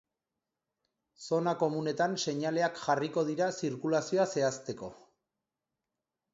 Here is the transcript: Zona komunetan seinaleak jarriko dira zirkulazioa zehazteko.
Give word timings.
Zona 1.25 1.53
komunetan 1.65 2.17
seinaleak 2.25 2.81
jarriko 2.87 3.27
dira 3.29 3.53
zirkulazioa 3.63 4.29
zehazteko. 4.37 4.93